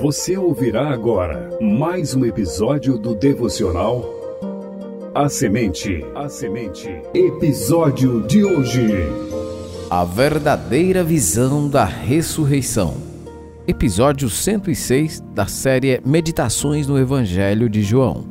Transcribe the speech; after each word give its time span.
Você 0.00 0.38
ouvirá 0.38 0.90
agora 0.90 1.58
mais 1.60 2.14
um 2.14 2.24
episódio 2.24 2.96
do 2.96 3.16
devocional 3.16 4.04
A 5.12 5.28
Semente. 5.28 6.04
A 6.14 6.28
Semente. 6.28 6.88
Episódio 7.12 8.24
de 8.24 8.44
hoje. 8.44 8.86
A 9.90 10.04
verdadeira 10.04 11.02
visão 11.02 11.68
da 11.68 11.84
ressurreição. 11.84 12.94
Episódio 13.66 14.30
106 14.30 15.20
da 15.34 15.46
série 15.46 16.00
Meditações 16.06 16.86
no 16.86 16.96
Evangelho 16.96 17.68
de 17.68 17.82
João. 17.82 18.24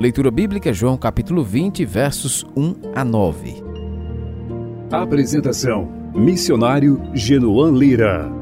Leitura 0.00 0.32
bíblica 0.32 0.72
João 0.72 0.96
capítulo 0.96 1.44
20, 1.44 1.84
versos 1.84 2.44
1 2.56 2.74
a 2.92 3.04
9. 3.04 3.62
Apresentação: 4.90 5.88
Missionário 6.12 7.00
Genoan 7.14 7.70
Lira. 7.70 8.41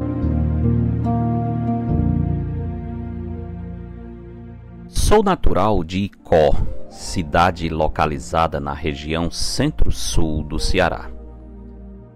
Sou 5.10 5.24
natural 5.24 5.82
de 5.82 6.04
Icó, 6.04 6.54
cidade 6.88 7.68
localizada 7.68 8.60
na 8.60 8.72
região 8.72 9.28
centro-sul 9.28 10.44
do 10.44 10.56
Ceará. 10.56 11.10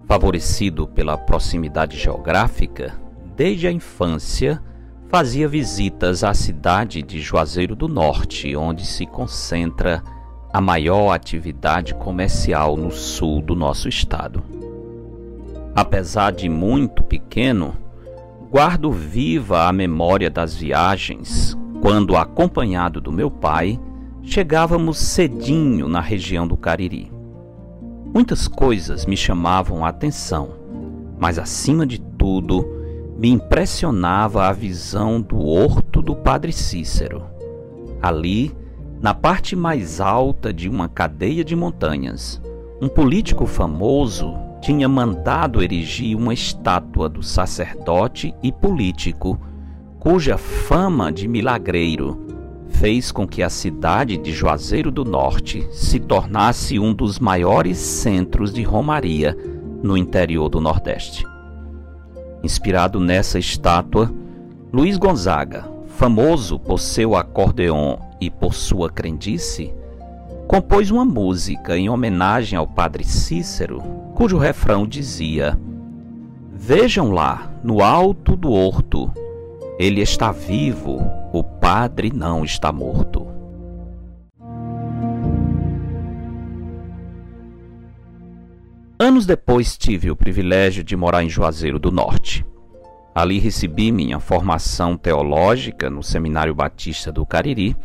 Favorecido 0.06 0.86
pela 0.86 1.18
proximidade 1.18 1.98
geográfica, 1.98 2.94
desde 3.34 3.66
a 3.66 3.72
infância 3.72 4.62
fazia 5.08 5.48
visitas 5.48 6.22
à 6.22 6.32
cidade 6.32 7.02
de 7.02 7.20
Juazeiro 7.20 7.74
do 7.74 7.88
Norte, 7.88 8.54
onde 8.54 8.86
se 8.86 9.06
concentra 9.06 10.00
a 10.52 10.60
maior 10.60 11.10
atividade 11.10 11.96
comercial 11.96 12.76
no 12.76 12.92
sul 12.92 13.42
do 13.42 13.56
nosso 13.56 13.88
estado. 13.88 14.40
Apesar 15.74 16.30
de 16.30 16.48
muito 16.48 17.02
pequeno, 17.02 17.76
guardo 18.52 18.92
viva 18.92 19.64
a 19.64 19.72
memória 19.72 20.30
das 20.30 20.54
viagens 20.54 21.58
quando, 21.84 22.16
acompanhado 22.16 22.98
do 22.98 23.12
meu 23.12 23.30
pai, 23.30 23.78
chegávamos 24.22 24.96
cedinho 24.96 25.86
na 25.86 26.00
região 26.00 26.48
do 26.48 26.56
Cariri. 26.56 27.12
Muitas 28.06 28.48
coisas 28.48 29.04
me 29.04 29.18
chamavam 29.18 29.84
a 29.84 29.90
atenção, 29.90 30.52
mas 31.18 31.38
acima 31.38 31.86
de 31.86 32.00
tudo, 32.00 32.66
me 33.18 33.28
impressionava 33.28 34.46
a 34.46 34.52
visão 34.52 35.20
do 35.20 35.38
horto 35.44 36.00
do 36.00 36.16
Padre 36.16 36.54
Cícero. 36.54 37.24
Ali, 38.00 38.56
na 38.98 39.12
parte 39.12 39.54
mais 39.54 40.00
alta 40.00 40.54
de 40.54 40.70
uma 40.70 40.88
cadeia 40.88 41.44
de 41.44 41.54
montanhas, 41.54 42.40
um 42.80 42.88
político 42.88 43.44
famoso 43.44 44.34
tinha 44.62 44.88
mandado 44.88 45.62
erigir 45.62 46.16
uma 46.16 46.32
estátua 46.32 47.10
do 47.10 47.22
sacerdote 47.22 48.34
e 48.42 48.50
político, 48.50 49.38
cuja 50.04 50.36
fama 50.36 51.10
de 51.10 51.26
milagreiro 51.26 52.26
fez 52.68 53.10
com 53.10 53.26
que 53.26 53.42
a 53.42 53.48
cidade 53.48 54.18
de 54.18 54.32
Juazeiro 54.32 54.90
do 54.90 55.02
Norte 55.02 55.66
se 55.72 55.98
tornasse 55.98 56.78
um 56.78 56.92
dos 56.92 57.18
maiores 57.18 57.78
centros 57.78 58.52
de 58.52 58.62
romaria 58.62 59.34
no 59.82 59.96
interior 59.96 60.50
do 60.50 60.60
Nordeste. 60.60 61.24
Inspirado 62.42 63.00
nessa 63.00 63.38
estátua, 63.38 64.12
Luiz 64.70 64.98
Gonzaga, 64.98 65.64
famoso 65.86 66.58
por 66.58 66.78
seu 66.78 67.16
acordeon 67.16 67.96
e 68.20 68.28
por 68.28 68.52
sua 68.52 68.90
crendice, 68.90 69.72
compôs 70.46 70.90
uma 70.90 71.06
música 71.06 71.78
em 71.78 71.88
homenagem 71.88 72.58
ao 72.58 72.66
padre 72.66 73.04
Cícero, 73.04 73.80
cujo 74.14 74.36
refrão 74.36 74.86
dizia: 74.86 75.58
Vejam 76.52 77.10
lá, 77.10 77.50
no 77.64 77.82
alto 77.82 78.36
do 78.36 78.50
horto, 78.50 79.10
ele 79.78 80.00
está 80.00 80.30
vivo, 80.30 81.00
o 81.32 81.42
padre 81.42 82.12
não 82.14 82.44
está 82.44 82.72
morto. 82.72 83.26
Anos 88.98 89.26
depois 89.26 89.76
tive 89.76 90.10
o 90.10 90.16
privilégio 90.16 90.84
de 90.84 90.96
morar 90.96 91.24
em 91.24 91.28
Juazeiro 91.28 91.78
do 91.78 91.90
Norte. 91.90 92.46
Ali 93.12 93.38
recebi 93.38 93.90
minha 93.90 94.20
formação 94.20 94.96
teológica 94.96 95.90
no 95.90 96.02
Seminário 96.02 96.54
Batista 96.54 97.10
do 97.10 97.26
Cariri 97.26 97.76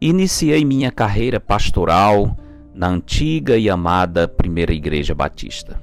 e 0.00 0.08
iniciei 0.08 0.64
minha 0.64 0.92
carreira 0.92 1.40
pastoral 1.40 2.36
na 2.72 2.88
antiga 2.88 3.56
e 3.56 3.68
amada 3.68 4.28
Primeira 4.28 4.72
Igreja 4.72 5.14
Batista. 5.14 5.80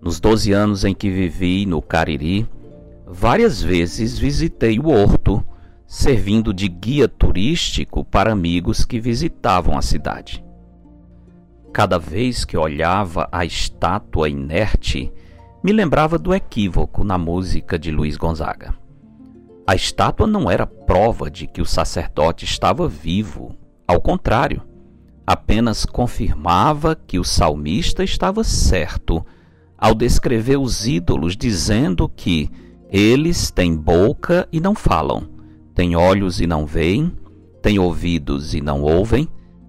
Nos 0.00 0.20
12 0.20 0.52
anos 0.52 0.84
em 0.84 0.94
que 0.94 1.10
vivi 1.10 1.66
no 1.66 1.82
Cariri, 1.82 2.48
várias 3.10 3.62
vezes 3.62 4.18
visitei 4.18 4.78
o 4.78 4.88
horto, 4.88 5.44
servindo 5.86 6.52
de 6.52 6.68
guia 6.68 7.08
turístico 7.08 8.04
para 8.04 8.32
amigos 8.32 8.84
que 8.84 9.00
visitavam 9.00 9.76
a 9.78 9.82
cidade. 9.82 10.44
Cada 11.72 11.98
vez 11.98 12.44
que 12.44 12.56
olhava 12.56 13.28
a 13.32 13.44
estátua 13.44 14.28
inerte, 14.28 15.12
me 15.62 15.72
lembrava 15.72 16.18
do 16.18 16.34
equívoco 16.34 17.02
na 17.02 17.16
música 17.16 17.78
de 17.78 17.90
Luiz 17.90 18.16
Gonzaga. 18.16 18.74
A 19.66 19.74
estátua 19.74 20.26
não 20.26 20.50
era 20.50 20.66
prova 20.66 21.30
de 21.30 21.46
que 21.46 21.60
o 21.60 21.66
sacerdote 21.66 22.44
estava 22.44 22.88
vivo, 22.88 23.56
ao 23.86 24.00
contrário, 24.00 24.62
apenas 25.26 25.84
confirmava 25.84 26.94
que 26.94 27.18
o 27.18 27.24
salmista 27.24 28.02
estava 28.02 28.42
certo 28.44 29.24
ao 29.76 29.94
descrever 29.94 30.58
os 30.58 30.86
ídolos, 30.86 31.36
dizendo 31.36 32.08
que 32.08 32.50
eles 32.90 33.50
têm 33.50 33.76
boca 33.76 34.48
e 34.50 34.60
não 34.60 34.74
falam, 34.74 35.28
têm 35.74 35.94
olhos 35.94 36.40
e 36.40 36.46
não 36.46 36.64
veem, 36.64 37.12
têm 37.62 37.78
ouvidos 37.78 38.54
e 38.54 38.60
não 38.60 38.82
ouvem, 38.82 39.28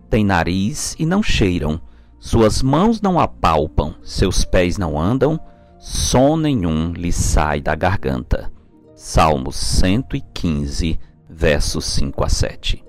têm 0.10 0.24
nariz 0.26 0.96
e 0.98 1.06
não 1.06 1.22
cheiram, 1.22 1.82
suas 2.20 2.62
mãos 2.62 3.02
não 3.02 3.20
apalpam, 3.20 3.96
seus 4.04 4.44
pés 4.44 4.78
não 4.78 5.00
andam, 5.00 5.40
som 5.78 6.36
nenhum 6.36 6.92
lhe 6.92 7.12
sai 7.12 7.62
da 7.62 7.76
garganta. 7.76 8.52
Salmos 8.96 9.56
115, 9.56 11.00
versos 11.30 11.86
5 11.86 12.24
a 12.24 12.30
7. 12.30 12.84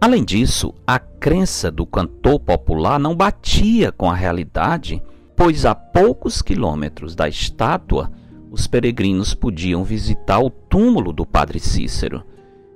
Além 0.00 0.24
disso, 0.24 0.74
a 0.86 0.98
crença 0.98 1.70
do 1.70 1.86
cantor 1.86 2.38
popular 2.40 2.98
não 2.98 3.14
batia 3.14 3.90
com 3.90 4.10
a 4.10 4.14
realidade, 4.14 5.02
pois 5.36 5.64
a 5.64 5.74
poucos 5.74 6.42
quilômetros 6.42 7.14
da 7.14 7.28
estátua, 7.28 8.10
os 8.52 8.66
peregrinos 8.66 9.32
podiam 9.32 9.82
visitar 9.82 10.38
o 10.38 10.50
túmulo 10.50 11.10
do 11.10 11.24
Padre 11.24 11.58
Cícero, 11.58 12.22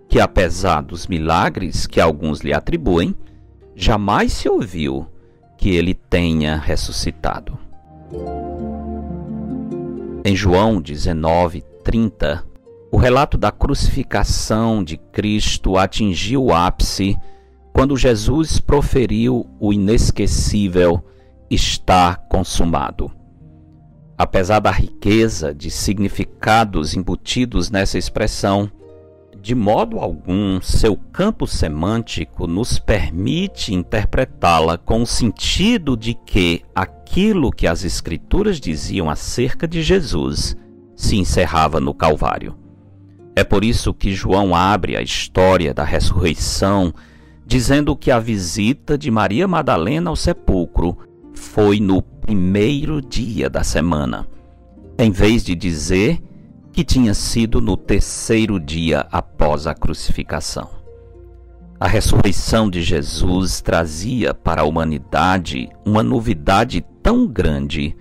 que 0.08 0.18
apesar 0.18 0.80
dos 0.80 1.06
milagres 1.06 1.86
que 1.86 2.00
alguns 2.00 2.40
lhe 2.40 2.54
atribuem, 2.54 3.14
jamais 3.74 4.32
se 4.32 4.48
ouviu 4.48 5.06
que 5.58 5.68
ele 5.68 5.92
tenha 5.92 6.56
ressuscitado. 6.56 7.58
Em 10.24 10.34
João 10.34 10.80
19, 10.80 11.62
30, 11.84 12.42
o 12.90 12.96
relato 12.96 13.36
da 13.36 13.52
crucificação 13.52 14.82
de 14.82 14.96
Cristo 14.96 15.76
atingiu 15.76 16.44
o 16.44 16.54
ápice 16.54 17.18
quando 17.74 17.98
Jesus 17.98 18.58
proferiu 18.58 19.46
o 19.60 19.74
inesquecível 19.74 21.04
está 21.50 22.14
consumado. 22.14 23.10
Apesar 24.18 24.60
da 24.60 24.70
riqueza 24.70 25.54
de 25.54 25.70
significados 25.70 26.94
embutidos 26.94 27.70
nessa 27.70 27.98
expressão, 27.98 28.70
de 29.40 29.54
modo 29.54 29.98
algum 29.98 30.60
seu 30.60 30.96
campo 30.96 31.46
semântico 31.46 32.46
nos 32.46 32.78
permite 32.78 33.74
interpretá-la 33.74 34.78
com 34.78 35.02
o 35.02 35.06
sentido 35.06 35.96
de 35.96 36.14
que 36.14 36.62
aquilo 36.74 37.52
que 37.52 37.66
as 37.66 37.84
Escrituras 37.84 38.58
diziam 38.58 39.10
acerca 39.10 39.68
de 39.68 39.82
Jesus 39.82 40.56
se 40.96 41.16
encerrava 41.16 41.78
no 41.78 41.92
Calvário. 41.92 42.56
É 43.36 43.44
por 43.44 43.62
isso 43.62 43.92
que 43.92 44.14
João 44.14 44.54
abre 44.54 44.96
a 44.96 45.02
história 45.02 45.74
da 45.74 45.84
ressurreição 45.84 46.92
dizendo 47.46 47.94
que 47.94 48.10
a 48.10 48.18
visita 48.18 48.98
de 48.98 49.10
Maria 49.10 49.46
Madalena 49.46 50.10
ao 50.10 50.16
sepulcro 50.16 50.98
foi 51.32 51.78
no 51.78 52.02
primeiro 52.26 53.00
dia 53.00 53.48
da 53.48 53.62
semana, 53.62 54.26
em 54.98 55.12
vez 55.12 55.44
de 55.44 55.54
dizer 55.54 56.20
que 56.72 56.82
tinha 56.82 57.14
sido 57.14 57.60
no 57.60 57.76
terceiro 57.76 58.58
dia 58.58 59.06
após 59.12 59.64
a 59.68 59.72
crucificação. 59.72 60.68
A 61.78 61.86
ressurreição 61.86 62.68
de 62.68 62.82
Jesus 62.82 63.60
trazia 63.60 64.34
para 64.34 64.62
a 64.62 64.64
humanidade 64.64 65.68
uma 65.84 66.02
novidade 66.02 66.84
tão 67.00 67.28
grande 67.28 67.96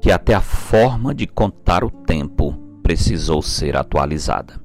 que 0.00 0.10
até 0.10 0.32
a 0.32 0.40
forma 0.40 1.14
de 1.14 1.26
contar 1.26 1.84
o 1.84 1.90
tempo 1.90 2.54
precisou 2.82 3.42
ser 3.42 3.76
atualizada. 3.76 4.58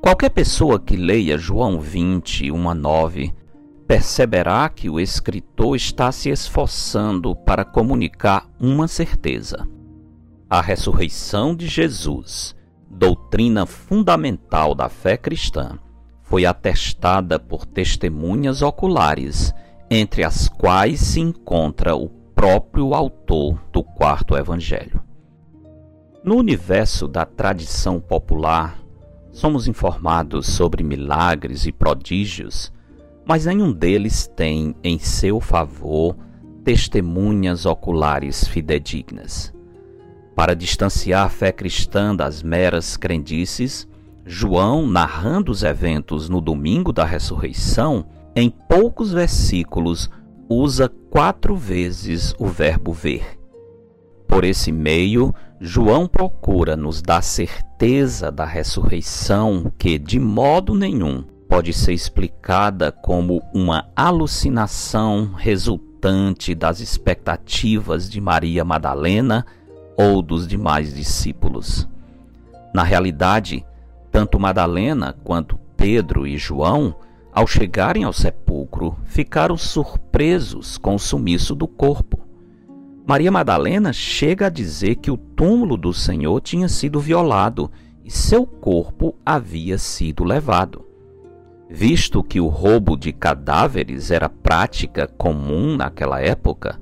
Qualquer 0.00 0.30
pessoa 0.30 0.78
que 0.78 0.96
leia 0.96 1.36
João 1.36 1.80
20, 1.80 2.52
1 2.52 2.70
a 2.70 2.74
9, 2.74 3.34
perceberá 3.86 4.68
que 4.68 4.88
o 4.88 4.98
escritor 4.98 5.76
está 5.76 6.10
se 6.10 6.30
esforçando 6.30 7.34
para 7.34 7.64
comunicar 7.64 8.48
uma 8.58 8.88
certeza. 8.88 9.68
A 10.48 10.60
ressurreição 10.60 11.54
de 11.54 11.66
Jesus 11.66 12.54
doutrina 12.94 13.66
fundamental 13.66 14.74
da 14.74 14.88
fé 14.88 15.16
cristã, 15.16 15.78
foi 16.22 16.46
atestada 16.46 17.38
por 17.38 17.66
testemunhas 17.66 18.62
oculares, 18.62 19.52
entre 19.90 20.24
as 20.24 20.48
quais 20.48 21.00
se 21.00 21.20
encontra 21.20 21.94
o 21.94 22.08
próprio 22.08 22.94
autor 22.94 23.60
do 23.72 23.82
quarto 23.82 24.36
evangelho. 24.36 25.02
No 26.22 26.36
universo 26.36 27.06
da 27.06 27.26
tradição 27.26 28.00
popular, 28.00 28.80
somos 29.30 29.68
informados 29.68 30.46
sobre 30.46 30.82
milagres 30.82 31.66
e 31.66 31.72
prodígios, 31.72 32.72
mas 33.26 33.46
nenhum 33.46 33.72
deles 33.72 34.26
tem 34.26 34.74
em 34.82 34.98
seu 34.98 35.40
favor 35.40 36.16
testemunhas 36.62 37.66
oculares 37.66 38.46
fidedignas. 38.46 39.52
Para 40.34 40.54
distanciar 40.54 41.26
a 41.26 41.28
fé 41.28 41.52
cristã 41.52 42.14
das 42.14 42.42
meras 42.42 42.96
crendices, 42.96 43.88
João, 44.26 44.86
narrando 44.86 45.52
os 45.52 45.62
eventos 45.62 46.28
no 46.28 46.40
domingo 46.40 46.92
da 46.92 47.04
ressurreição, 47.04 48.06
em 48.34 48.50
poucos 48.50 49.12
versículos 49.12 50.10
usa 50.48 50.90
quatro 51.10 51.54
vezes 51.54 52.34
o 52.38 52.46
verbo 52.46 52.92
ver. 52.92 53.38
Por 54.26 54.44
esse 54.44 54.72
meio, 54.72 55.32
João 55.60 56.08
procura 56.08 56.76
nos 56.76 57.00
dar 57.00 57.22
certeza 57.22 58.32
da 58.32 58.44
ressurreição 58.44 59.70
que, 59.78 59.98
de 59.98 60.18
modo 60.18 60.74
nenhum, 60.74 61.24
pode 61.54 61.72
ser 61.72 61.92
explicada 61.92 62.90
como 62.90 63.40
uma 63.54 63.86
alucinação 63.94 65.30
resultante 65.34 66.52
das 66.52 66.80
expectativas 66.80 68.10
de 68.10 68.20
Maria 68.20 68.64
Madalena 68.64 69.46
ou 69.96 70.20
dos 70.20 70.48
demais 70.48 70.92
discípulos. 70.92 71.88
Na 72.74 72.82
realidade, 72.82 73.64
tanto 74.10 74.36
Madalena 74.36 75.14
quanto 75.22 75.56
Pedro 75.76 76.26
e 76.26 76.36
João, 76.36 76.92
ao 77.32 77.46
chegarem 77.46 78.02
ao 78.02 78.12
sepulcro, 78.12 78.96
ficaram 79.04 79.56
surpresos 79.56 80.76
com 80.76 80.96
o 80.96 80.98
sumiço 80.98 81.54
do 81.54 81.68
corpo. 81.68 82.18
Maria 83.06 83.30
Madalena 83.30 83.92
chega 83.92 84.46
a 84.46 84.50
dizer 84.50 84.96
que 84.96 85.08
o 85.08 85.16
túmulo 85.16 85.76
do 85.76 85.94
Senhor 85.94 86.40
tinha 86.40 86.68
sido 86.68 86.98
violado 86.98 87.70
e 88.04 88.10
seu 88.10 88.44
corpo 88.44 89.14
havia 89.24 89.78
sido 89.78 90.24
levado. 90.24 90.93
Visto 91.74 92.22
que 92.22 92.40
o 92.40 92.46
roubo 92.46 92.96
de 92.96 93.12
cadáveres 93.12 94.10
era 94.10 94.28
prática 94.28 95.06
comum 95.06 95.76
naquela 95.76 96.20
época, 96.20 96.78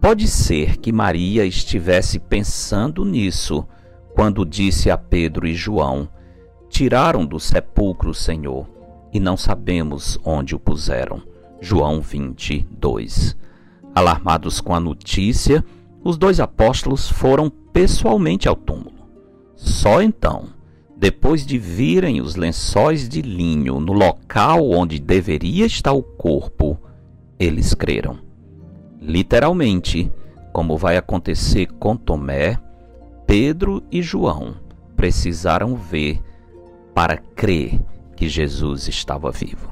Pode 0.00 0.26
ser 0.28 0.78
que 0.78 0.90
Maria 0.90 1.44
estivesse 1.44 2.18
pensando 2.18 3.04
nisso 3.04 3.66
quando 4.14 4.46
disse 4.46 4.90
a 4.90 4.96
Pedro 4.96 5.46
e 5.46 5.54
João: 5.54 6.08
Tiraram 6.70 7.26
do 7.26 7.38
sepulcro 7.38 8.10
o 8.10 8.14
Senhor 8.14 8.66
e 9.12 9.20
não 9.20 9.36
sabemos 9.36 10.18
onde 10.24 10.54
o 10.54 10.58
puseram. 10.58 11.22
João 11.60 12.00
22. 12.00 13.36
Alarmados 13.94 14.58
com 14.58 14.74
a 14.74 14.80
notícia, 14.80 15.62
os 16.02 16.16
dois 16.16 16.40
apóstolos 16.40 17.10
foram 17.10 17.50
pessoalmente 17.50 18.48
ao 18.48 18.56
túmulo. 18.56 19.06
Só 19.54 20.00
então, 20.00 20.48
depois 21.00 21.44
de 21.44 21.58
virem 21.58 22.20
os 22.20 22.36
lençóis 22.36 23.08
de 23.08 23.22
linho 23.22 23.80
no 23.80 23.92
local 23.92 24.70
onde 24.70 25.00
deveria 25.00 25.66
estar 25.66 25.92
o 25.92 26.02
corpo, 26.02 26.78
eles 27.38 27.74
creram 27.74 28.30
literalmente, 29.00 30.12
como 30.52 30.76
vai 30.76 30.96
acontecer 30.96 31.66
com 31.78 31.96
Tomé, 31.96 32.58
Pedro 33.26 33.82
e 33.90 34.02
João 34.02 34.54
precisaram 34.94 35.74
ver 35.74 36.20
para 36.94 37.16
crer 37.16 37.80
que 38.14 38.28
Jesus 38.28 38.86
estava 38.86 39.30
vivo. 39.30 39.70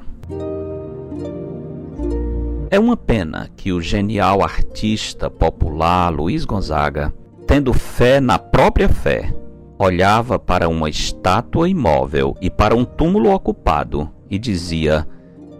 É 2.71 2.79
uma 2.79 2.97
pena 2.97 3.49
que 3.55 3.71
o 3.71 3.81
genial 3.81 4.41
artista 4.41 5.29
popular 5.29 6.09
Luiz 6.09 6.45
Gonzaga, 6.45 7.13
tendo 7.45 7.73
fé 7.73 8.19
na 8.19 8.39
própria 8.39 8.89
fé, 8.89 9.33
olhava 9.79 10.37
para 10.37 10.67
uma 10.67 10.89
estátua 10.89 11.69
imóvel 11.69 12.35
e 12.41 12.49
para 12.49 12.75
um 12.75 12.83
túmulo 12.83 13.33
ocupado 13.33 14.09
e 14.29 14.37
dizia: 14.37 15.07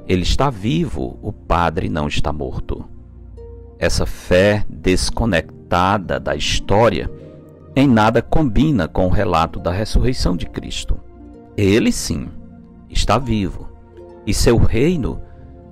Ele 0.05 0.23
está 0.23 0.49
vivo, 0.49 1.17
o 1.21 1.31
padre 1.31 1.87
não 1.87 2.07
está 2.07 2.33
morto. 2.33 2.83
Essa 3.79 4.05
fé 4.05 4.65
desconectada 4.69 6.19
da 6.19 6.35
história 6.35 7.09
em 7.73 7.87
nada 7.87 8.21
combina 8.21 8.89
com 8.89 9.05
o 9.05 9.09
relato 9.09 9.57
da 9.57 9.71
ressurreição 9.71 10.35
de 10.35 10.45
Cristo. 10.45 10.99
Ele 11.55 11.91
sim 11.91 12.27
está 12.89 13.17
vivo 13.17 13.69
e 14.27 14.33
seu 14.33 14.57
reino, 14.57 15.21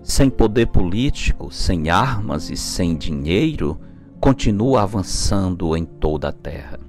sem 0.01 0.29
poder 0.29 0.67
político, 0.67 1.51
sem 1.51 1.89
armas 1.89 2.49
e 2.49 2.55
sem 2.55 2.95
dinheiro, 2.95 3.77
continua 4.21 4.83
avançando 4.83 5.75
em 5.75 5.83
toda 5.83 6.29
a 6.29 6.31
terra. 6.31 6.79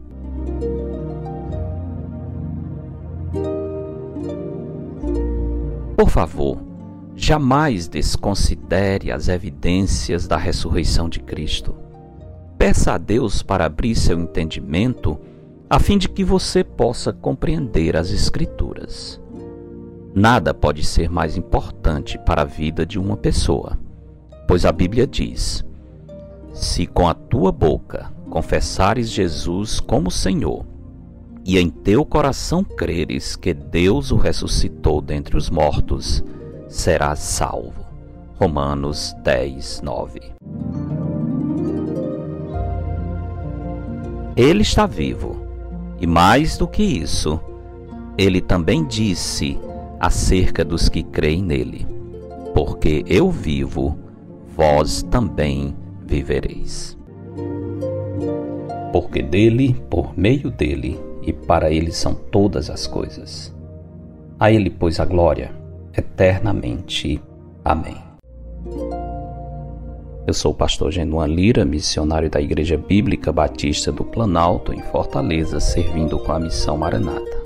Por 5.98 6.08
favor, 6.08 6.68
Jamais 7.20 7.88
desconsidere 7.88 9.10
as 9.10 9.26
evidências 9.26 10.28
da 10.28 10.36
ressurreição 10.36 11.08
de 11.08 11.18
Cristo. 11.18 11.74
Peça 12.56 12.92
a 12.92 12.98
Deus 12.98 13.42
para 13.42 13.64
abrir 13.66 13.96
seu 13.96 14.20
entendimento 14.20 15.18
a 15.68 15.80
fim 15.80 15.98
de 15.98 16.08
que 16.08 16.22
você 16.22 16.62
possa 16.62 17.12
compreender 17.12 17.96
as 17.96 18.12
Escrituras. 18.12 19.20
Nada 20.14 20.54
pode 20.54 20.84
ser 20.84 21.10
mais 21.10 21.36
importante 21.36 22.16
para 22.24 22.42
a 22.42 22.44
vida 22.44 22.86
de 22.86 23.00
uma 23.00 23.16
pessoa, 23.16 23.76
pois 24.46 24.64
a 24.64 24.70
Bíblia 24.70 25.04
diz: 25.04 25.64
Se 26.52 26.86
com 26.86 27.08
a 27.08 27.14
tua 27.14 27.50
boca 27.50 28.12
confessares 28.30 29.10
Jesus 29.10 29.80
como 29.80 30.08
Senhor, 30.08 30.64
e 31.48 31.58
em 31.58 31.70
teu 31.70 32.04
coração 32.04 32.62
creres 32.62 33.34
que 33.34 33.54
Deus 33.54 34.12
o 34.12 34.16
ressuscitou 34.16 35.00
dentre 35.00 35.34
os 35.34 35.48
mortos, 35.48 36.22
serás 36.68 37.20
salvo. 37.20 37.86
Romanos 38.36 39.16
10, 39.24 39.80
9. 39.80 40.20
Ele 44.36 44.60
está 44.60 44.84
vivo, 44.84 45.40
e 45.98 46.06
mais 46.06 46.58
do 46.58 46.68
que 46.68 46.82
isso, 46.82 47.40
ele 48.18 48.42
também 48.42 48.84
disse 48.84 49.58
acerca 49.98 50.62
dos 50.62 50.90
que 50.90 51.02
creem 51.02 51.42
nele: 51.42 51.86
Porque 52.52 53.02
eu 53.06 53.30
vivo, 53.30 53.98
vós 54.54 55.02
também 55.02 55.74
vivereis. 56.04 56.94
Porque 58.92 59.22
dele, 59.22 59.74
por 59.88 60.12
meio 60.16 60.50
dele 60.50 61.07
e 61.28 61.32
para 61.32 61.70
ele 61.70 61.92
são 61.92 62.14
todas 62.14 62.70
as 62.70 62.86
coisas. 62.86 63.54
A 64.40 64.50
ele, 64.50 64.70
pois, 64.70 64.98
a 64.98 65.04
glória 65.04 65.50
eternamente. 65.94 67.20
Amém. 67.62 67.96
Eu 70.26 70.32
sou 70.32 70.52
o 70.52 70.54
pastor 70.54 70.90
Genuan 70.90 71.26
Lira, 71.26 71.64
missionário 71.64 72.30
da 72.30 72.40
Igreja 72.40 72.78
Bíblica 72.78 73.30
Batista 73.30 73.92
do 73.92 74.04
Planalto, 74.04 74.72
em 74.72 74.80
Fortaleza, 74.80 75.60
servindo 75.60 76.18
com 76.18 76.32
a 76.32 76.40
missão 76.40 76.78
Maranata. 76.78 77.38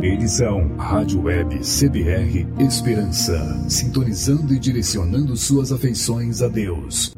Edição 0.00 0.76
Rádio 0.76 1.22
Web 1.22 1.58
CBR 1.58 2.46
Esperança, 2.60 3.36
sintonizando 3.68 4.54
e 4.54 4.58
direcionando 4.60 5.36
suas 5.36 5.72
afeições 5.72 6.40
a 6.40 6.46
Deus. 6.46 7.12